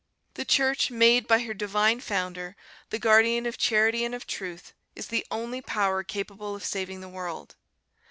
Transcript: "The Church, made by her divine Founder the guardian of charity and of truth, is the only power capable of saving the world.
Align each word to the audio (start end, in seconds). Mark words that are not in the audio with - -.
"The 0.33 0.45
Church, 0.45 0.89
made 0.89 1.27
by 1.27 1.41
her 1.41 1.53
divine 1.53 1.99
Founder 1.99 2.55
the 2.89 2.97
guardian 2.97 3.45
of 3.45 3.59
charity 3.59 4.03
and 4.03 4.15
of 4.15 4.25
truth, 4.25 4.73
is 4.95 5.09
the 5.09 5.27
only 5.29 5.61
power 5.61 6.03
capable 6.03 6.55
of 6.55 6.65
saving 6.65 7.01
the 7.01 7.07
world. 7.07 7.55